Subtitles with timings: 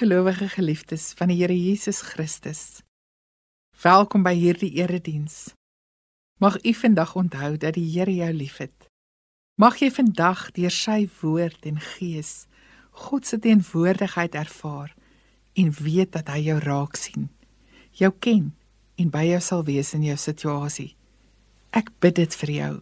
[0.00, 2.80] Gelowige geliefdes van die Here Jesus Christus.
[3.82, 5.50] Welkom by hierdie erediens.
[6.40, 8.88] Mag u vandag onthou dat die Here jou liefhet.
[9.60, 12.46] Mag jy vandag deur sy woord en gees
[13.04, 14.96] God se teenwoordigheid ervaar
[15.60, 17.28] en weet dat hy jou raak sien,
[17.92, 18.54] jou ken
[18.96, 20.94] en by jou sal wees in jou situasie.
[21.76, 22.74] Ek bid dit vir jou,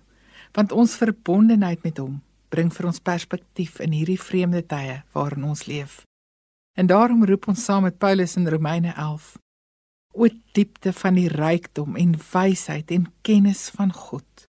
[0.55, 2.21] want ons verbondenheid met hom
[2.55, 6.05] bring vir ons perspektief in hierdie vreemde tye waarin ons leef.
[6.79, 9.39] En daarom roep ons saam met Paulus in Romeine 11:
[10.15, 14.47] O diepte van die rykdom en wysheid en kennis van God.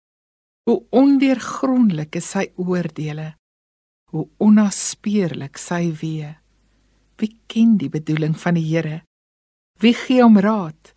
[0.70, 3.34] Hoe ondeurgrondelik is sy oordeele.
[4.14, 6.36] Hoe onnaspeurlik sy weë.
[7.18, 9.02] Wie ken die bedoeling van die Here?
[9.82, 10.94] Wie gee hom raad?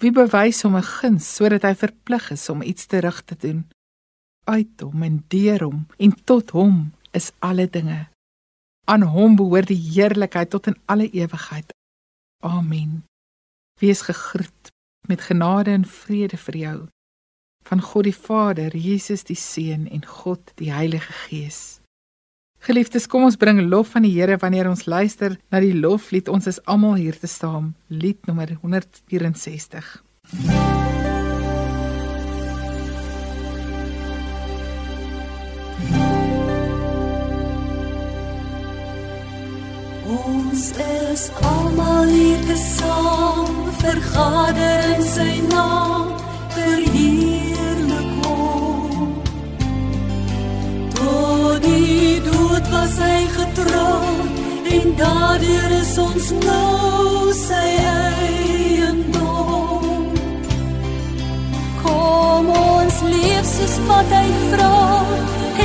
[0.00, 3.68] Wie bewys hom 'n guns sodat hy verplig is om iets terug te doen?
[4.44, 8.15] Uit hom en deur hom en tot hom is alle dinge.
[8.86, 11.74] Aan hom behoort die heerlikheid tot in alle ewigheid.
[12.42, 13.04] Amen.
[13.80, 14.70] Wees gegroet
[15.06, 16.78] met genade en vrede vir jou
[17.66, 21.80] van God die Vader, Jesus die Seun en God die Heilige Gees.
[22.62, 26.30] Geliefdes, kom ons bring lof aan die Here wanneer ons luister na die loflied.
[26.32, 27.74] Ons is almal hier te staan.
[27.90, 29.94] Lied nommer 164.
[30.46, 30.85] Ja.
[41.16, 46.10] Is almal hier te saam, vergader in sy naam,
[46.52, 49.14] verheerlik hom.
[50.98, 54.04] Tot die dood was hy getrou,
[54.76, 57.66] en daardeur is ons nou sy
[57.96, 59.90] eiendom.
[61.80, 64.72] Kom ons leef soos wat hy vra,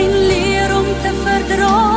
[0.03, 1.90] en leer om te verdraag.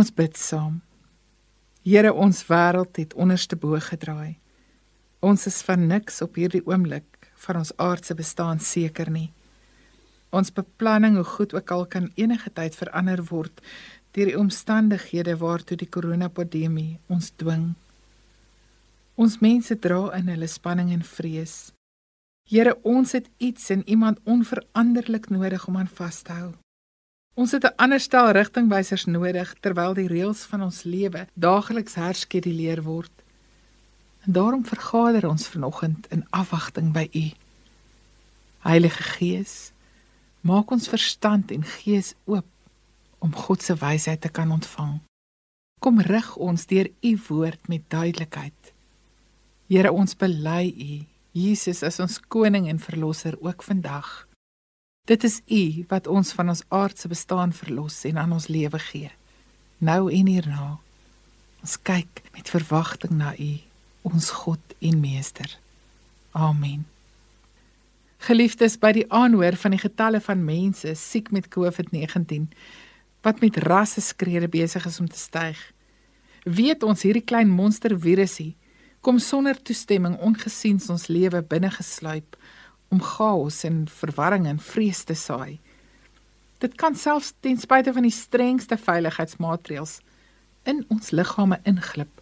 [0.00, 0.76] Kom ons bid saam.
[1.84, 4.38] Here, ons wêreld het onderste bo gedraai.
[5.20, 9.26] Ons is van niks op hierdie oomblik van ons aardse bestaan seker nie.
[10.32, 13.60] Ons beplanning, hoe goed ook al kan enige tyd verander word
[14.16, 17.74] deur die omstandighede waartoe die koronapandemie ons dwing.
[19.20, 21.74] Ons mense dra in hulle spanning en vrees.
[22.48, 26.54] Here, ons het iets en iemand onveranderlik nodig om aan vas te hou.
[27.34, 32.82] Ons het 'n ander stel rigtingwysers nodig terwyl die reëls van ons lewe daagliks herskeduleer
[32.82, 33.12] word.
[34.26, 37.30] En daarom vergader ons vanoggend in afwagting by U.
[38.58, 39.72] Heilige Gees,
[40.40, 42.46] maak ons verstand en gees oop
[43.18, 45.00] om God se wysheid te kan ontvang.
[45.78, 48.72] Kom rig ons deur U woord met duidelikheid.
[49.66, 54.29] Here, ons bely U, Jesus as ons koning en verlosser ook vandag.
[55.10, 59.10] Dit is U wat ons van ons aardse bestaan verlos en aan ons lewe gee.
[59.82, 60.76] Nou en hierna.
[61.64, 63.50] Ons kyk met verwagting na U,
[64.06, 65.56] ons God en Meester.
[66.30, 66.86] Amen.
[68.22, 72.46] Geliefdes, by die aanhoor van die getalle van mense siek met COVID-19
[73.26, 75.58] wat met rasse skrede besig is om te styg,
[76.44, 78.54] weet ons hierdie klein monstervirusie
[79.02, 82.38] kom sonder toestemming ongesiens ons lewe binne gesluip
[82.90, 85.58] om chaos en verwarring en vrees te saai.
[86.58, 90.00] Dit kan selfs ten spyte van die strengste veiligheidsmaatreëls
[90.68, 92.20] in ons liggame inglip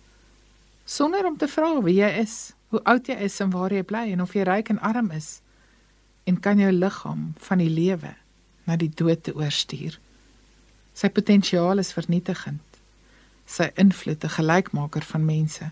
[0.88, 2.36] sonder om te vra wie jy is,
[2.72, 5.38] hoe oud jy is en waar jy bly en of jy ryk en arm is
[6.28, 8.14] en kan jou liggaam van die lewe
[8.68, 9.96] na die dood te oorstuur.
[10.96, 12.64] Sy potensiaal is vernietigend.
[13.48, 15.70] Sy invloed 'n gelykmaker van mense.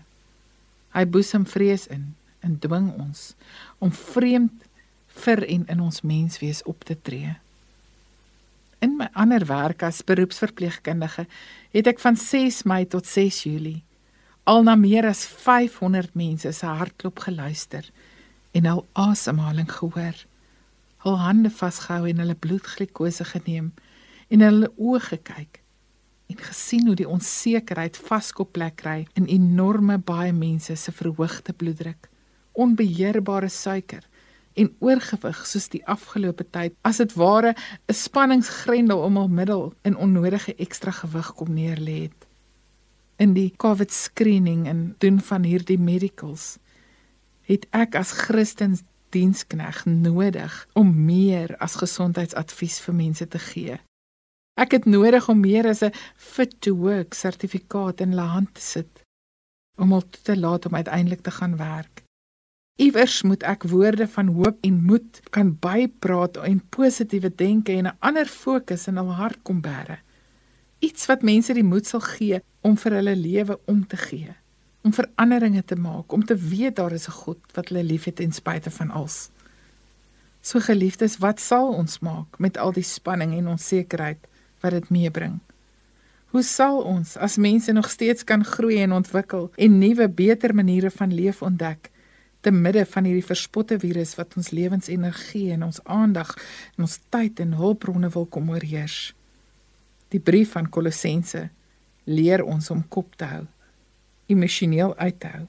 [0.93, 3.35] Hy boesem vrees in en dwing ons
[3.79, 4.65] om vreemd
[5.25, 7.35] vir en in ons menswees op te tree.
[8.79, 11.25] In my ander werk as beroepsverpleegkundige
[11.73, 13.81] het ek van 6 Mei tot 6 Julie
[14.47, 17.89] al na meer as 500 mense se hartklop geluister
[18.55, 20.21] en hul asemhaling gehoor.
[21.03, 23.73] Hul hande vasgehou en hulle bloedglikose geneem
[24.29, 25.63] en hulle oë gekyk
[26.27, 32.09] en gesien hoe die onsekerheid vaskop plek kry in enorme baie mense se verhoogde bloeddruk,
[32.51, 34.03] onbeheerbare suiker
[34.57, 39.97] en oorgewig soos die afgelope tyd as dit ware 'n spanningsgrendel om hul middel in
[39.97, 42.27] onnodige ekstra gewig kom neerlê het.
[43.17, 46.57] In die COVID screening en doen van hierdie medicals
[47.41, 48.77] het ek as Christen
[49.09, 53.77] dienskneg nodig om meer as gesondheidsadvies vir mense te gee.
[54.57, 58.61] Ek het nodig om meer as 'n fit to work sertifikaat in hulle hand te
[58.61, 59.03] sit
[59.77, 62.06] om hulle te laat om uiteindelik te gaan werk.
[62.77, 67.97] Iewers moet ek woorde van hoop en moed kan bypraat en positiewe denke en 'n
[68.05, 69.97] ander fokus in hul hart kom bære.
[70.79, 74.35] Iets wat mense die moed sal gee om vir hulle lewe om te gee,
[74.83, 78.31] om veranderinge te maak, om te weet daar is 'n God wat hulle liefhet ten
[78.31, 79.29] spyte van alles.
[80.41, 84.27] So geliefdes, wat sal ons maak met al die spanning en onsekerheid
[84.61, 85.39] wat dit meebring?
[86.27, 90.91] Hoe sal ons as mense nog steeds kan groei en ontwikkel en nuwe, beter maniere
[90.91, 91.91] van leef ontdek?
[92.47, 96.29] Te midde van hierdie verspotte virus wat ons lewensenergie en ons aandag
[96.77, 99.11] en ons tyd en hulpbronne wil kom oorheers.
[100.15, 101.49] Die brief van Kolossense
[102.07, 103.43] leer ons om kop te hou,
[104.31, 105.43] emosioneel uit te hou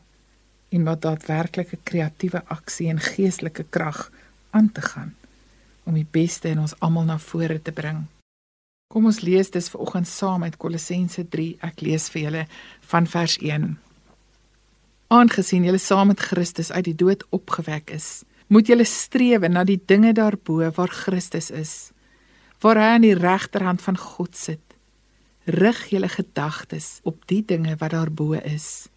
[0.74, 4.08] en wat daadwerklike kreatiewe aksie en geestelike krag
[4.50, 5.14] aan te gaan
[5.86, 8.08] om die beste in ons almal na vore te bring.
[8.90, 11.60] Kom ons lees dis vanoggend saam uit Kolossense 3.
[11.62, 12.48] Ek lees vir julle
[12.90, 13.76] van vers 1
[15.18, 19.80] aangesien julle saam met Christus uit die dood opgewek is, moet julle streef na die
[19.90, 21.72] dinge daarbo waar Christus is,
[22.62, 24.62] waar hy aan die regterhand van God sit.
[25.44, 28.88] Rig julle gedagtes op die dinge wat daarbo is,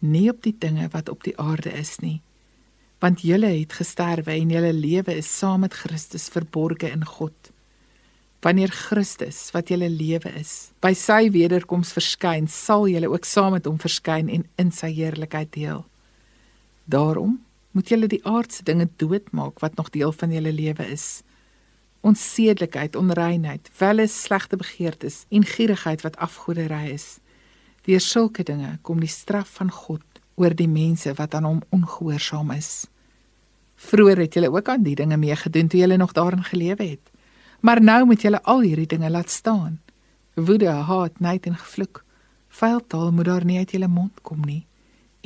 [0.00, 2.20] nie op die dinge wat op die aarde is nie.
[3.00, 7.52] Want julle het gesterwe en julle lewe is saam met Christus verborge in God
[8.44, 13.66] wanneer Christus wat julle lewe is by sy wederkoms verskyn sal julle ook saam met
[13.66, 15.84] hom verskyn en in sy heerlikheid deel.
[16.84, 17.38] Daarom
[17.76, 21.22] moet julle die aardse dinge doodmaak wat nog deel van julle lewe is.
[22.06, 27.18] Onsedelikheid onreinheid welis slegte begeertes en gierigheid wat afgoderry is.
[27.88, 30.04] Deur sulke dinge kom die straf van God
[30.36, 32.86] oor die mense wat aan hom ongehoorsaam is.
[33.76, 37.15] Vroeër het julle ook aan die dinge meegedoen toe julle nog daarin gelewe het
[37.66, 39.80] Maar nou moet julle al hierdie dinge laat staan.
[40.34, 42.04] Woede, haat, nait en gevloek.
[42.48, 44.66] Vuil taal moet daar nie uit julle mond kom nie.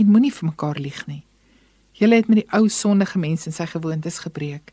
[0.00, 1.20] En moenie vir mekaar lieg nie.
[1.92, 4.72] Julle het met die ou sondige mens en sy gewoontes gebreek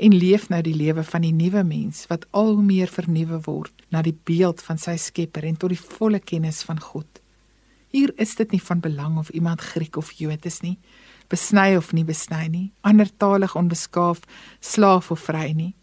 [0.00, 3.82] en leef nou die lewe van die nuwe mens wat al hoe meer vernuwe word
[3.92, 7.20] na die beeld van sy Skepper en tot die volle kennis van God.
[7.90, 10.78] Hier is dit nie van belang of iemand Griek of Jood is nie,
[11.28, 14.22] besny of nie besny nie, andertalig onbeskaaf,
[14.60, 15.74] slaaf of vry nie.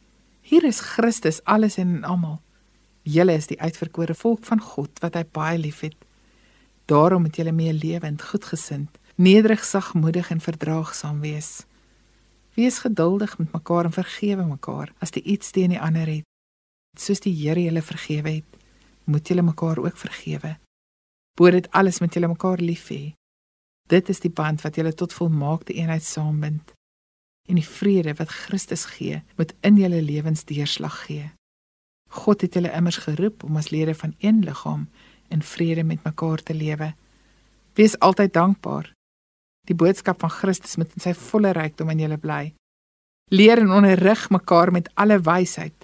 [0.47, 2.37] Hier is Christus alles en almal.
[3.03, 5.97] Julle is die uitverkore volk van God wat hy baie liefhet.
[6.87, 11.65] Daarom moet julle mee lewend, goedgesind, nederig, sagmoedig en verdraagsaam wees.
[12.55, 16.23] Wees geduldig met mekaar en vergewe mekaar as jy iets teen die ander het.
[16.95, 18.63] Soos die Here julle vergewe het,
[19.03, 20.55] moet julle mekaar ook vergewe.
[21.35, 23.03] Bo dit alles moet julle mekaar lief hê.
[23.91, 26.76] Dit is die band wat julle tot volmaakte eenheid saambind
[27.47, 31.31] en die vrede wat Christus gee, moet in julle lewens deurslag gee.
[32.23, 34.87] God het julle immers geroep om as lede van een liggaam
[35.31, 36.93] in vrede met mekaar te lewe.
[37.75, 38.91] Wees altyd dankbaar.
[39.67, 42.53] Die boodskap van Christus moet in sy volle rykdom in julle bly.
[43.31, 45.75] Leer en onderrig mekaar met alle wysheid.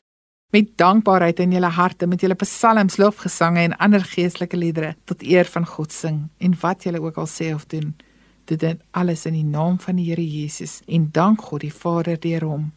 [0.56, 5.50] Met dankbaarheid in julle harte met julle psalms, lofgesange en ander geestelike liedere tot eer
[5.50, 7.96] van God sing en wat julle ook al sê of doen
[8.46, 12.20] doen dit alles in die naam van die Here Jesus en dank God die Vader
[12.20, 12.72] deur hom.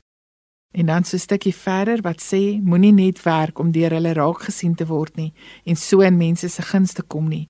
[0.76, 4.40] En dan so 'n stukkie verder wat sê moenie net werk om deur hulle raak
[4.42, 5.32] gesien te word nie
[5.64, 7.48] en so in mense se gunste kom nie,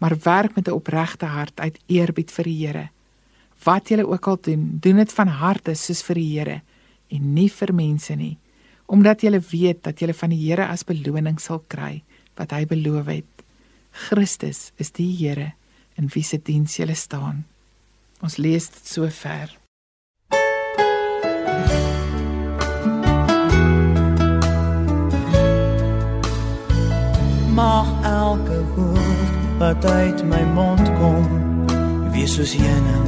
[0.00, 2.90] maar werk met 'n opregte hart uit eerbied vir die Here.
[3.64, 6.62] Wat jy ook al doen, doen dit van harte soos vir die Here
[7.08, 8.38] en nie vir mense nie,
[8.86, 12.02] omdat jy weet dat jy van die Here as beloning sal kry
[12.36, 13.44] wat hy beloof het.
[13.90, 15.52] Christus is die Here
[15.96, 17.44] in wie se diens jy staan.
[18.20, 19.52] Ons lees dit so ver.
[27.56, 31.24] Mag elke woord wat uit my mond kom,
[32.12, 32.98] wees soos jene.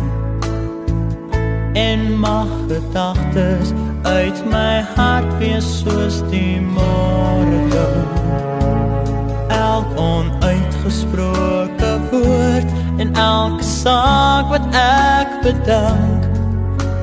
[1.76, 7.84] En mag gedagtes uit my hart wees soos die môre.
[9.52, 16.26] Elk onuitgesproke woord en elke saak wat ek bedank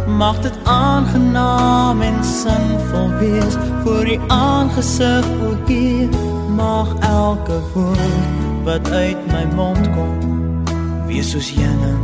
[0.07, 3.57] mag dit aangenaam en sinvol wees.
[3.83, 6.09] Vir die aangesig o Heer
[6.55, 10.15] mag elke woord wat uit my mond kom
[11.07, 12.03] wees soos heuning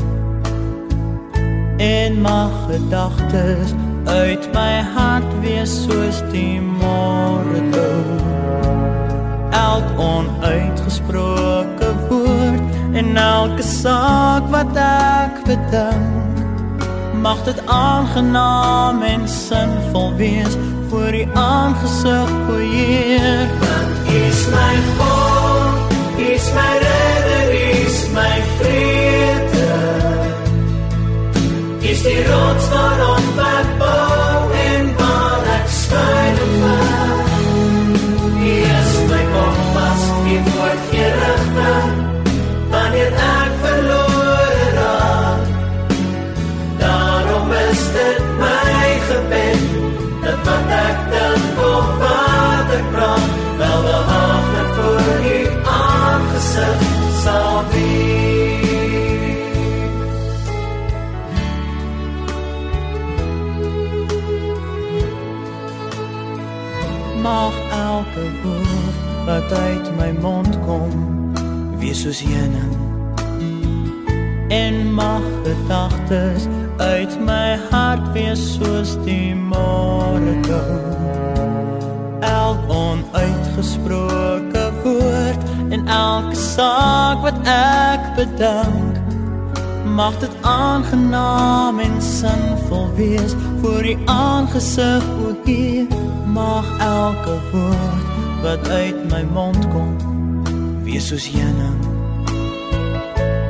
[1.81, 3.73] en mag gedagtes
[4.05, 7.63] uit my hart wees soos die môre
[9.63, 11.50] elk onuitgesproke
[12.93, 16.21] en elke saak wat ek bedank
[17.21, 20.57] mag dit aangenaam en sinvol wees
[20.89, 23.47] voor u aangesig, o Heer.
[23.59, 29.69] Want u is my God, u is my redder, u is my vrede.
[31.81, 32.80] U is die rots waarop
[67.21, 70.91] Mag elke woord wat uit my mond kom
[71.79, 72.75] wees soos heuning.
[74.47, 80.39] En mag gedagtes uit my hart wees soos die môre
[82.19, 84.40] elk onuitgesproke
[85.71, 88.99] en elke saak wat ek bedank
[89.95, 95.87] mag dit aangenaam en sinvol wees vir die aangesig o Heer.
[96.31, 98.05] Mag elke woord
[98.43, 99.97] wat uit my mond kom
[100.85, 101.79] wees soos heuning.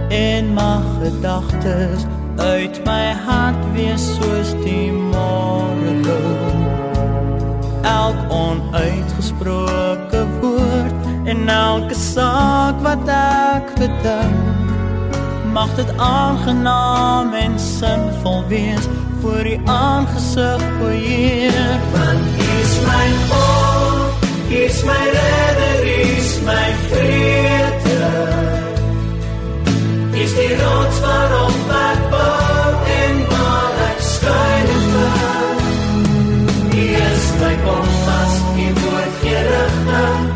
[0.10, 5.94] En mag gedagtes uit my hart wees soos die môre
[7.82, 9.81] elk onuitgesproke
[11.26, 14.74] en elke saak wat ek bedank
[15.54, 18.88] mag dit aangenaam en sinvol wees
[19.22, 26.00] voor u aangesig o Heer want u is my God u is my redder u
[26.18, 27.72] is my vrede
[30.24, 35.64] is die rots waarop ek bou en waar ek skuil en vaar.
[36.82, 40.31] U is my kompas, u woord gee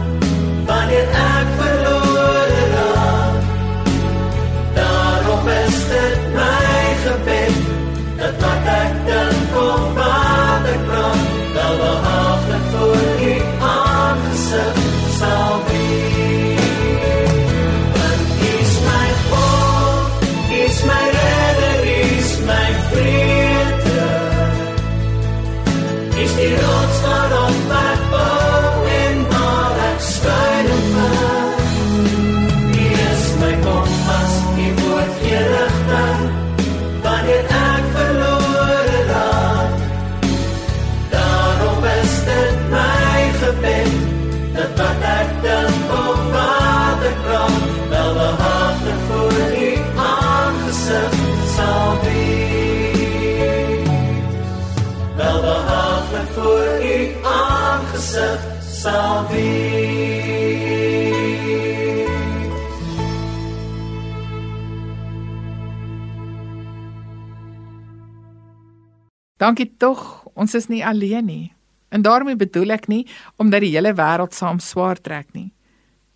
[69.45, 71.53] Dankie tog, ons is nie alleen nie.
[71.89, 73.03] En daarmee bedoel ek nie
[73.35, 75.51] omdat die hele wêreld saam swaar trek nie.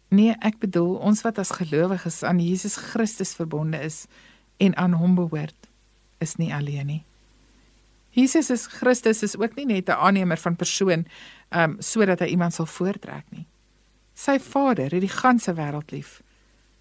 [0.10, 4.08] Nee, ek bedoel ons wat as gelowiges aan Jesus Christus verbonde is
[4.58, 5.70] en aan hom behoort,
[6.18, 7.04] is nie alleen nie.
[8.10, 11.06] Jesus is Christus is ook nie net 'n aannemer van persoon
[11.50, 13.48] um sodat hy iemand sal voortrek nie.
[14.14, 16.22] Sy Vader het die ganse wêreld lief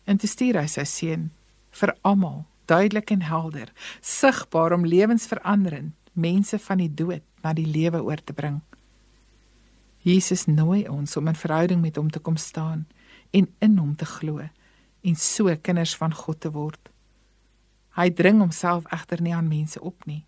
[0.04, 1.30] en te stuur hy sy seun
[1.70, 8.02] vir almal, duidelik en helder, sigbaar om lewensveranderend mense van die dood na die lewe
[8.02, 8.60] oor te bring.
[10.02, 12.86] Jesus nooi ons om in verhouding met hom te kom staan
[13.30, 14.48] en in hom te glo
[15.02, 16.90] en so kinders van God te word.
[17.98, 20.24] Hy dring homself egter nie aan mense op nie,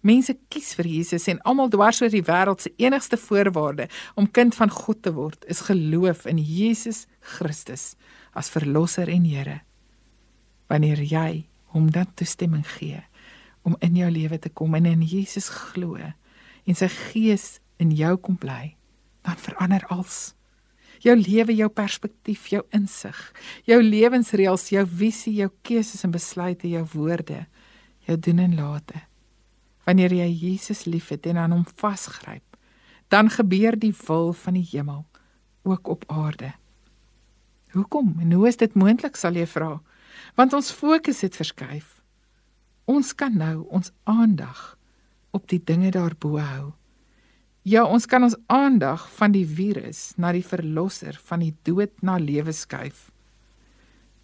[0.00, 4.56] Mense kies vir Jesus en almal dwars oor die wêreld se enigste voorwaarde om kind
[4.56, 7.04] van God te word is geloof in Jesus
[7.36, 7.94] Christus
[8.32, 9.60] as verlosser en Here.
[10.72, 13.02] Wanneer jy hom dan toestemming gee
[13.62, 18.14] om in jou lewe te kom en in Jesus glo en sy gees in jou
[18.20, 18.76] kom bly,
[19.24, 20.34] dan verander alles.
[21.00, 23.18] Jou lewe, jou perspektief, jou insig,
[23.68, 27.46] jou lewensreëls, jou visie, jou keuses en besluite, jou woorde,
[28.08, 29.00] jou doen en late.
[29.84, 32.44] Wanneer jy Jesus liefhet en aan hom vasgryp,
[33.08, 35.04] dan gebeur die wil van die hemel
[35.62, 36.52] ook op aarde.
[37.72, 39.78] Hoekom en hoe is dit moontlik sal jy vra?
[40.34, 42.00] Want ons fokus het verskuif.
[42.90, 44.76] Ons kan nou ons aandag
[45.30, 46.72] op die dinge daarbo hou.
[47.62, 52.16] Ja, ons kan ons aandag van die virus na die verlosser van die dood na
[52.18, 53.10] lewe skuif.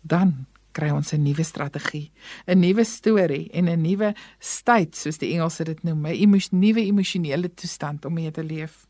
[0.02, 0.46] Dan
[0.76, 2.10] kry ons 'n nuwe strategie,
[2.46, 6.80] 'n nuwe storie en 'n nuwe state soos die Engelse dit noem, 'n emos nuwe
[6.80, 8.86] emosionele toestand om mee te leef.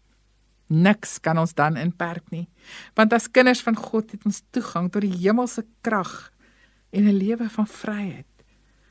[0.69, 2.49] Niks kan ons dan inperk nie,
[2.95, 6.33] want as kinders van God het ons toegang tot die hemelse krag
[6.91, 8.27] en 'n lewe van vryheid.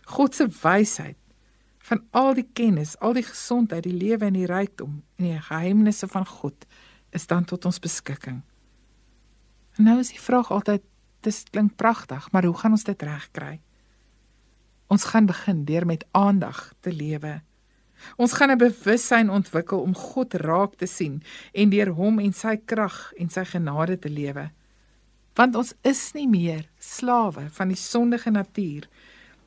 [0.06, 1.18] God se wysheid
[1.86, 6.08] van al die kennis, al die gesondheid, die lewe en die rykdom en die geheimnisse
[6.08, 6.66] van God
[7.10, 8.42] is dan tot ons beskikking.
[9.78, 10.82] En nou is die vraag altyd,
[11.26, 13.60] dit klink pragtig, maar hoe gaan ons dit regkry?
[14.88, 17.42] Ons gaan begin deur met aandag te lewe.
[18.18, 22.56] Ons gaan 'n bewussyn ontwikkel om God raak te sien en deur hom en sy
[22.66, 24.52] krag en sy genade te lewe.
[25.36, 28.88] Want ons is nie meer slawe van die sondige natuur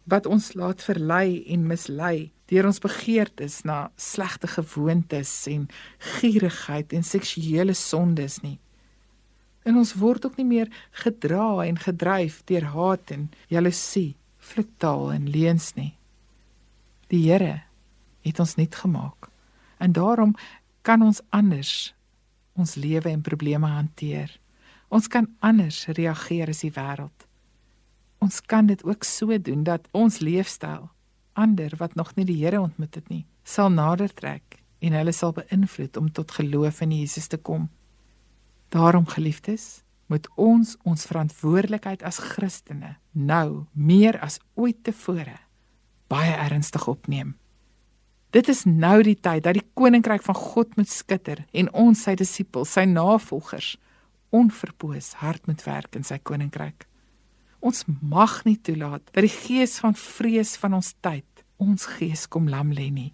[0.04, 7.04] wat ons laat verlei en mislei deur ons begeertes na slegte gewoontes en gierigheid en
[7.04, 8.58] seksuele sondes nie.
[9.62, 10.70] En ons word ook nie meer
[11.02, 15.94] gedra en gedryf deur haat en jaloesie, vloektaal en leuns nie.
[17.08, 17.62] Die Here
[18.26, 19.30] het ons net gemaak.
[19.78, 20.34] En daarom
[20.82, 21.94] kan ons anders
[22.58, 24.32] ons lewe en probleme hanteer.
[24.90, 27.28] Ons kan anders reageer as die wêreld
[28.18, 30.88] ons kan dit ook so doen dat ons leefstyl
[31.38, 35.32] ander wat nog nie die Here ontmoet het nie, sal nader trek en hulle sal
[35.34, 37.68] beïnvloed om tot geloof in Jesus te kom.
[38.68, 45.36] Daarom geliefdes, moet ons ons verantwoordelikheid as Christene nou meer as ooit tevore
[46.08, 47.34] baie ernstig opneem.
[48.32, 52.14] Dit is nou die tyd dat die koninkryk van God moet skitter en ons sy
[52.16, 53.74] disippels, sy navolgers
[54.32, 56.84] onverpoos hard moet werk in sy koninkryk.
[57.64, 61.24] Ons mag nie toelaat dat die gees van vrees van ons tyd
[61.58, 63.12] ons gees kom lam lê nie.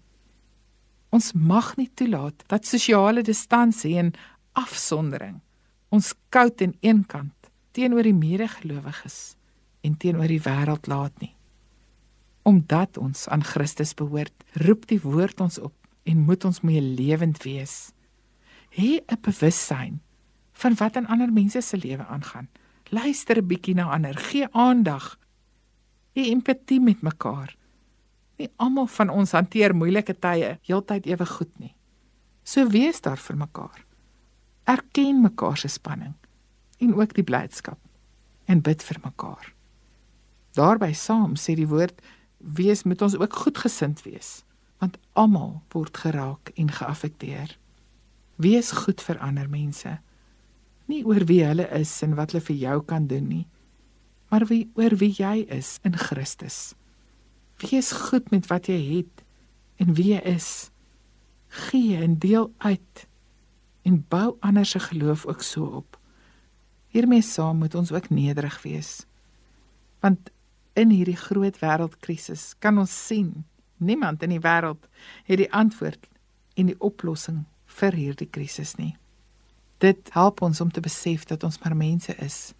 [1.15, 4.11] Ons mag nie toelaat dat sosiale distansie en
[4.55, 5.41] afsondering
[5.93, 9.35] ons koud en eenkant teenoor die medegelowiges
[9.85, 11.33] en teenoor die wêreld laat nie.
[12.45, 14.33] Omdat ons aan Christus behoort,
[14.65, 17.91] roep die woord ons op en moet ons mee lewend wees.
[18.69, 20.01] Hê 'n bewussyn
[20.53, 22.49] van wat in ander mense se lewe aangaan.
[22.89, 25.17] Luister 'n bietjie na ander, gee aandag.
[26.13, 27.55] Hê empatie met mekaar.
[28.37, 31.75] Nie almal van ons hanteer moeilike tye heeltyd ewe goed nie.
[32.43, 33.84] So wees daar vir mekaar.
[34.65, 36.15] Erken mekaar se spanning
[36.77, 37.79] en ook die blydskap
[38.45, 39.53] en bid vir mekaar.
[40.57, 42.01] Daarby saam sê die woord
[42.37, 44.41] wees moet ons ook goedgesind wees
[44.83, 47.55] want almal word geraak en geaffekteer.
[48.35, 49.97] Wees goed vir ander mense
[50.91, 53.45] nie oor wie hulle is en wat hulle vir jou kan doen nie,
[54.29, 56.75] maar wie oor wie jy is in Christus.
[57.63, 59.23] Wees goed met wat jy het
[59.81, 60.49] en wie jy is.
[61.69, 63.05] Gee en deel uit
[63.85, 65.99] en bou ander se geloof ook so op.
[66.87, 69.05] Hiermee saam moet ons ook nederig wees.
[69.99, 70.31] Want
[70.73, 73.45] in hierdie groot wêreldkrisis kan ons sien
[73.77, 74.87] niemand in die wêreld
[75.27, 76.07] het die antwoord
[76.55, 77.43] en die oplossing
[77.79, 78.95] vir hierdie krisis nie.
[79.83, 82.53] Dit help ons om te besef dat ons maar mense is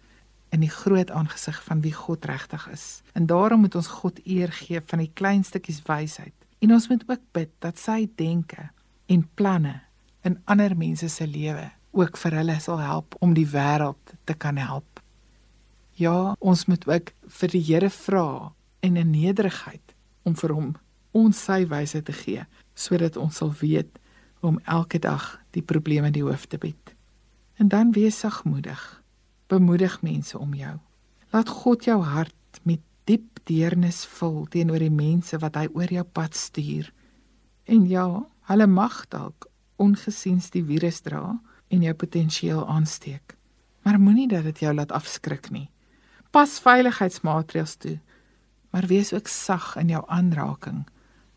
[0.54, 3.02] in die groot aangesig van wie God regtig is.
[3.18, 6.34] En daarom moet ons God eer gee van die klein stukkies wysheid.
[6.62, 8.70] En ons moet ook bid dat sy denke
[9.06, 9.80] en planne
[10.26, 14.58] in ander mense se lewe ook vir hulle sal help om die wêreld te kan
[14.60, 15.00] help.
[15.96, 20.74] Ja, ons moet ook vir die Here vra in 'n nederigheid om vir hom
[21.12, 23.98] ons sy wysheid te gee sodat ons sal weet
[24.40, 26.94] om elke dag die probleme die hoof te bied.
[27.56, 29.02] En dan wees sagmoedig.
[29.46, 30.76] Bemoedig mense om jou.
[31.32, 36.04] Laat God jou hart met diep deernis vul teenoor die mense wat hy oor jou
[36.04, 36.92] pad stuur.
[37.64, 43.36] En ja, hulle mag dalk ongesiens die virus dra en jou potensieel aansteek.
[43.82, 45.68] Maar moenie dat dit jou laat afskrik nie.
[46.30, 47.98] Pas veiligheidsmaatreëls toe,
[48.70, 50.84] maar wees ook sag in jou aanraking,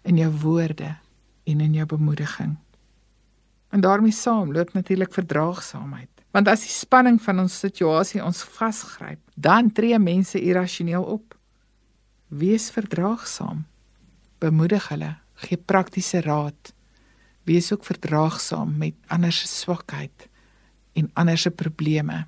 [0.02, 0.96] in jou woorde
[1.44, 2.58] en in jou bemoediging.
[3.70, 6.10] En daarmee saam loop natuurlik verdraagsaamheid.
[6.32, 11.38] Want as die spanning van ons situasie ons vasgryp, dan tree mense irrasioneel op.
[12.28, 13.66] Wees verdraagsaam.
[14.38, 16.74] Bemoedig hulle, gee praktiese raad.
[17.44, 20.28] Wees ook verdraagsaam met ander se swakheid
[20.94, 22.26] en ander se probleme.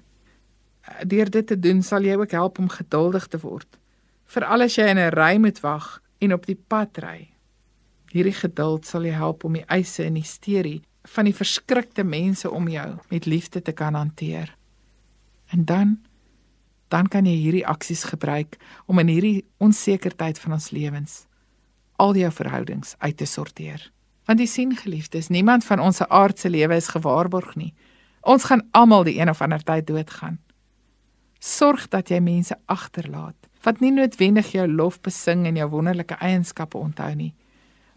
[1.08, 3.78] Deur dit te doen, sal jy ook help om geduldig te word.
[4.26, 7.30] Veral as jy in 'n ry moet wag en op die pad ry.
[8.12, 12.68] Hierdie geduld sal jou help om die eise en hysterie van die verskrikte mense om
[12.68, 14.56] jou met liefde te kan hanteer.
[15.50, 16.00] En dan
[16.88, 21.26] dan kan jy hierdie aksies gebruik om in hierdie onsekerheid van ons lewens
[22.02, 23.92] al jou verhoudings uit te sorteer.
[24.32, 27.74] Want jy sien geliefdes, niemand van ons se aardse lewe is gewaarborg nie.
[28.24, 30.38] Ons gaan almal die een of ander tyd doodgaan.
[31.44, 36.80] Sorg dat jy mense agterlaat wat nie noodwendig jou lof besing en jou wonderlike eienskappe
[36.80, 37.34] onthou nie,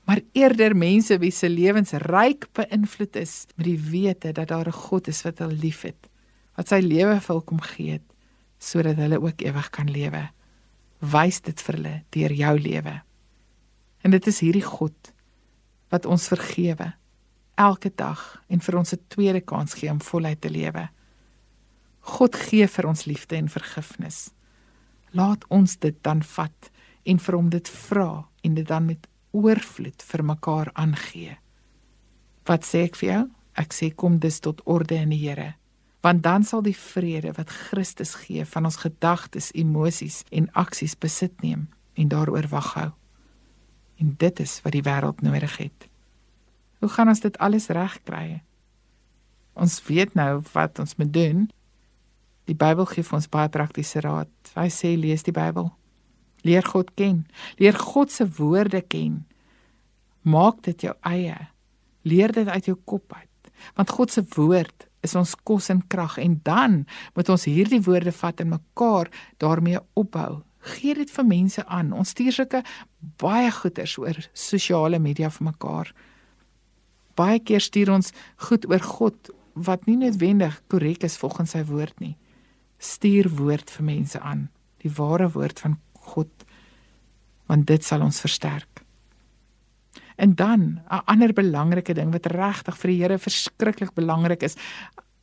[0.04, 4.80] maar eerder mense wie se lewens ryk beïnvloed is met die wete dat daar 'n
[4.90, 6.10] God is wat hulle liefhet,
[6.56, 8.08] wat sy lewe vir hulle kom gee het
[8.58, 10.28] sodat hulle ook ewig kan lewe.
[11.00, 13.02] Wys dit vir hulle deur jou lewe.
[14.02, 15.14] En dit is hierdie God
[15.94, 16.90] wat ons vergewe
[17.54, 20.88] elke dag en vir ons 'n tweede kans gee om voluit te lewe.
[22.00, 24.30] God gee vir ons liefde en vergifnis.
[25.10, 26.70] Laat ons dit dan vat
[27.04, 31.36] en vir hom dit vra en dit dan met oorvloed vir mekaar aangee.
[32.44, 33.30] Wat sê ek vir jou?
[33.54, 35.54] Ek sê kom dus tot orde in die Here.
[36.00, 41.42] Want dan sal die vrede wat Christus gee van ons gedagtes, emosies en aksies besit
[41.42, 42.90] neem en daaroor wag hou.
[44.00, 45.88] En dit is wat die wêreld nodig het.
[46.82, 48.42] Hoe gaan ons dit alles regkry?
[49.54, 51.46] Ons weet nou wat ons moet doen.
[52.50, 54.30] Die Bybel gee vir ons baie praktiese raad.
[54.58, 55.70] Hy sê lees die Bybel.
[56.44, 57.22] Leer God ken.
[57.56, 59.22] Leer God se woorde ken.
[60.28, 61.38] Maak dit jou eie.
[62.04, 63.52] Leer dit uit jou kop uit.
[63.78, 66.82] Want God se woord is ons kos en krag en dan
[67.16, 69.10] moet ons hierdie woorde vat en mekaar
[69.42, 70.42] daarmee opbou.
[70.64, 71.92] Gee dit vir mense aan.
[71.92, 72.62] Ons stuur sulke
[73.20, 75.92] baie goeders oor sosiale media vir mekaar.
[77.18, 78.12] Baie keer stuur ons
[78.48, 82.16] goed oor God wat nie noodwendig korrek is volgens sy woord nie.
[82.80, 84.48] Stuur woord vir mense aan,
[84.82, 85.78] die ware woord van
[86.14, 86.32] God
[87.44, 88.80] want dit sal ons versterk.
[90.16, 94.56] En dan 'n ander belangrike ding wat regtig vir die Here verskriklik belangrik is.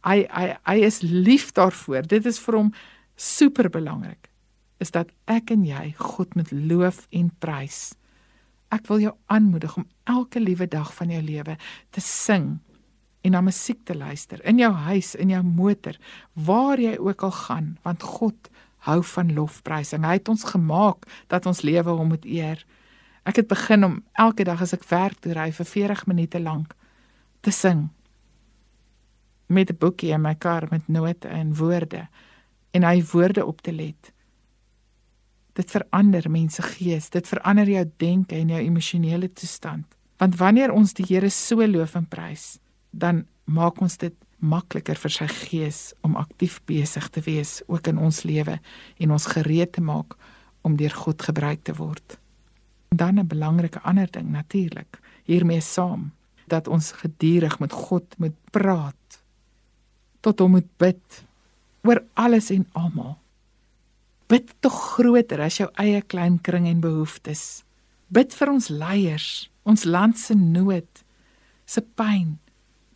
[0.05, 2.07] Hy hy hy is lief daarvoor.
[2.07, 2.73] Dit is vir hom
[3.15, 4.30] super belangrik
[4.81, 7.93] is dat ek en jy God moet loof en prys.
[8.71, 11.57] Ek wil jou aanmoedig om elke liewe dag van jou lewe
[11.91, 12.59] te sing
[13.21, 15.97] en na musiek te luister in jou huis, in jou motor,
[16.33, 18.49] waar jy ook al gaan, want God
[18.87, 20.05] hou van lofprysing.
[20.05, 22.63] Hy het ons gemaak dat ons lewe hom moet eer.
[23.29, 26.73] Ek het begin om elke dag as ek werk toe ry vir 40 minute lank
[27.45, 27.89] te sing
[29.51, 32.07] met 'n boekie in my kar met note en woorde
[32.71, 34.13] en hy woorde op te let.
[35.53, 39.85] Dit verander mense gees, dit verander jou denke en jou emosionele toestand.
[40.17, 42.59] Want wanneer ons die Here so loof en prys,
[42.91, 47.99] dan maak ons dit makliker vir sy gees om aktief besig te wees ook in
[48.01, 48.57] ons lewe
[48.97, 50.15] en ons gereed te maak
[50.65, 52.17] om deur God gebruik te word.
[52.91, 56.11] En dan 'n belangrike ander ding natuurlik, hiermee saam
[56.47, 59.23] dat ons gedurig met God moet praat.
[60.19, 61.25] Tot hom moet bid
[61.81, 63.17] oor alles en almal.
[64.31, 67.65] Bid tog groter as jou eie klein kring en behoeftes.
[68.07, 69.27] Bid vir ons leiers,
[69.67, 71.03] ons land se nood,
[71.67, 72.37] se pyn,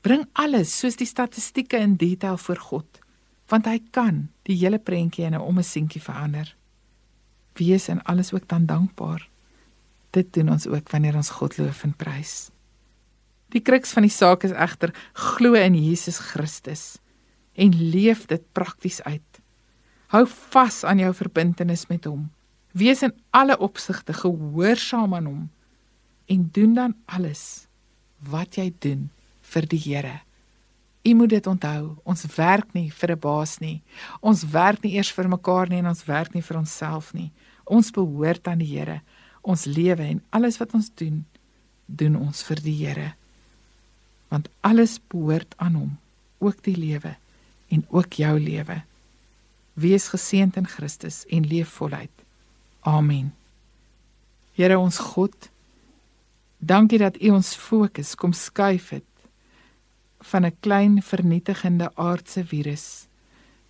[0.05, 2.99] Bring alles soos die statistieke in detail voor God,
[3.49, 6.55] want hy kan die hele prentjie in 'n ommesientjie verander.
[7.57, 9.27] Wees in alles ook dan dankbaar.
[10.11, 12.51] Dit doen ons ook wanneer ons God loof en prys.
[13.49, 16.97] Die kruks van die saak is egter glo in Jesus Christus
[17.55, 19.34] en leef dit prakties uit.
[20.13, 22.27] Hou vas aan jou verbintenis met hom.
[22.75, 25.43] Wees in alle opsigte gehoorsaam aan hom
[26.29, 27.65] en doen dan alles
[28.29, 29.09] wat jy doen
[29.41, 30.19] vir die Here.
[31.05, 33.81] U moet dit onthou, ons werk nie vir 'n baas nie.
[34.21, 37.31] Ons werk nie eers vir mekaar nie en ons werk nie vir onsself nie.
[37.65, 39.01] Ons behoort aan die Here.
[39.41, 41.25] Ons lewe en alles wat ons doen,
[41.85, 43.13] doen ons vir die Here.
[44.29, 45.97] Want alles behoort aan hom,
[46.39, 47.15] ook die lewe
[47.69, 48.83] en ook jou lewe.
[49.75, 52.23] Wees geseënd in Christus en leef voluit.
[52.87, 53.33] Amen.
[54.55, 55.49] Here ons God,
[56.63, 59.03] dankie dat U ons fokus kom skuif het
[60.23, 63.07] van 'n klein vernietigende aardse virus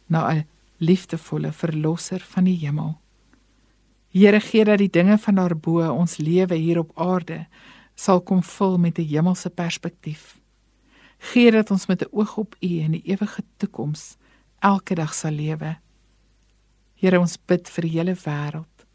[0.05, 0.45] na 'n
[0.77, 2.97] liefdevolle verlosser van die hemel.
[4.09, 7.47] Here gee dat die dinge van daarbo ons lewe hier op aarde
[7.95, 10.39] sal kom vul met 'n hemelse perspektief.
[11.17, 14.15] Gee dat ons met 'n oog op U en die ewige toekoms
[14.59, 15.77] elke dag sal lewe.
[17.05, 18.85] Here, ons bid vir die hele wêreld.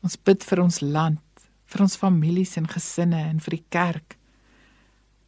[0.00, 4.16] Ons bid vir ons land, vir ons families en gesinne en vir die kerk.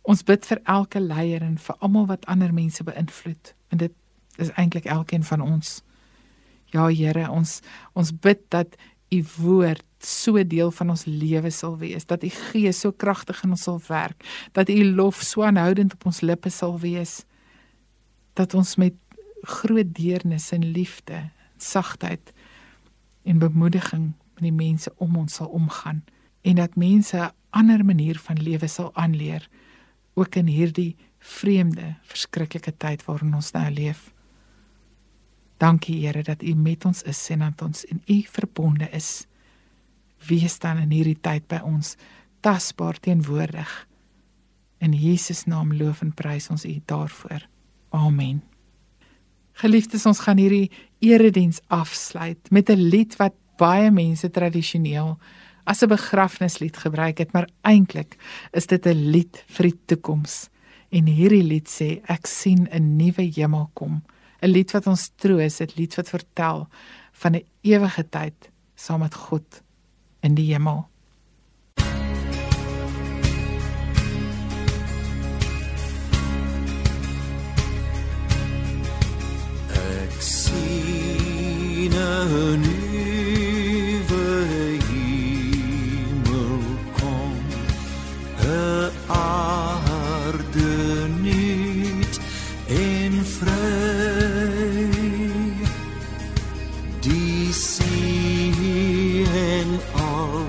[0.09, 3.53] Ons bid vir elke leier en vir almal wat ander mense beïnvloed.
[3.69, 3.93] En dit
[4.41, 5.75] is eintlik elkeen van ons.
[6.73, 7.59] Ja Here, ons
[7.93, 8.81] ons bid dat
[9.13, 13.53] u woord so deel van ons lewe sal wees, dat u gees so kragtig in
[13.59, 14.25] ons sal werk,
[14.57, 17.27] dat u lof so aanhoudend op ons lippe sal wees,
[18.41, 18.97] dat ons met
[19.45, 21.27] groot deernis en liefde,
[21.63, 22.33] sagtheid
[23.23, 26.05] en bemoediging met die mense om ons sal omgaan
[26.43, 29.49] en dat mense 'n ander manier van lewe sal aanleer
[30.15, 34.13] ook in hierdie vreemde, verskriklike tyd waarin ons nou leef.
[35.57, 39.27] Dankie Here dat U met ons is en dat ons in U verbonde is.
[40.27, 41.97] Wees dan in hierdie tyd by ons
[42.41, 43.87] tasbaar teenwoordig.
[44.79, 47.49] In Jesus naam loof en prys ons U daarvoor.
[47.89, 48.43] Amen.
[49.57, 55.19] Geliefdes, ons gaan hierdie erediens afsluit met 'n lied wat baie mense tradisioneel
[55.65, 58.17] as 'n begrafnislied gebruik het, maar eintlik
[58.53, 60.49] is dit 'n lied vir die toekoms.
[60.91, 64.03] En hierdie lied sê ek sien 'n nuwe hemel kom.
[64.43, 66.69] 'n lied wat ons troos, 'n lied wat vertel
[67.13, 69.63] van 'n ewige tyd saam met God
[70.21, 70.89] in die hemel.
[82.27, 84.27] 'n nuwe
[84.89, 86.55] hemel
[86.99, 87.35] kom,
[88.43, 90.75] 'n aarde
[91.23, 92.15] nuut
[92.67, 94.91] en vry.
[97.05, 99.71] Die see en
[100.11, 100.49] al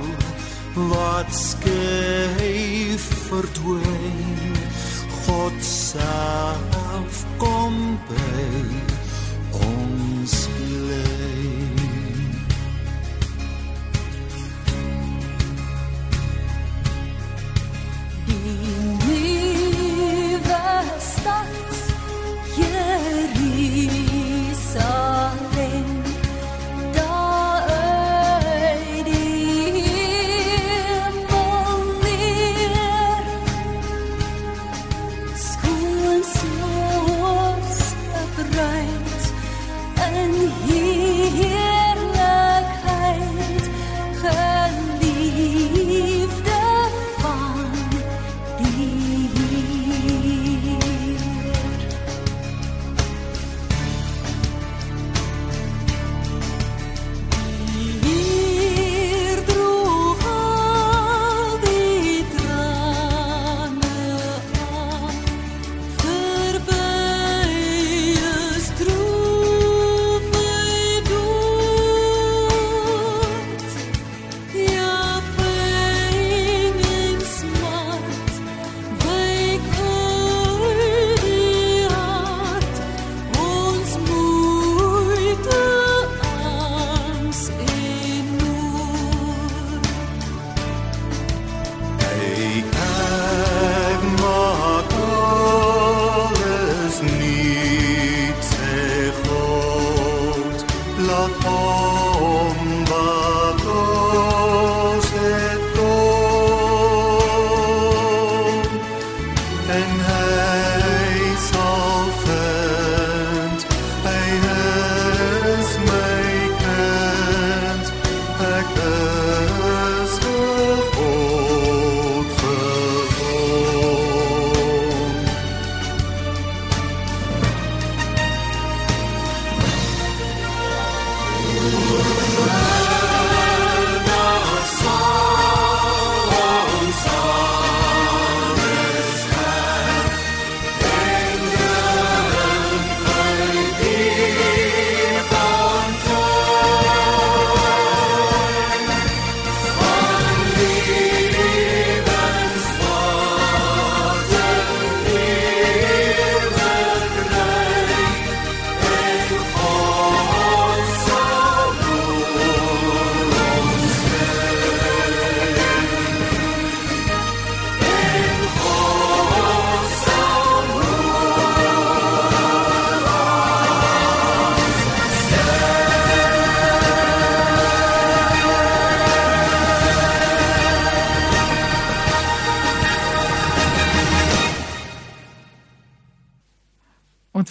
[0.90, 4.56] wat skei verdwyn,
[5.26, 7.76] God self kom
[8.10, 8.47] by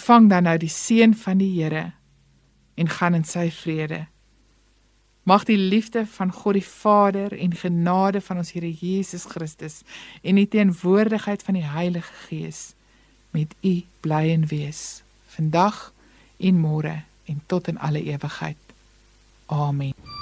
[0.07, 1.91] Ontvang dan nou die seën van die Here
[2.79, 4.05] en gaan in sy vrede.
[5.27, 9.81] Mag die liefde van God die Vader en genade van ons Here Jesus Christus
[10.23, 12.61] en die teenwoordigheid van die Heilige Gees
[13.35, 15.01] met u bly en wees
[15.35, 15.89] vandag
[16.39, 18.63] en môre en tot in alle ewigheid.
[19.51, 20.16] Amen.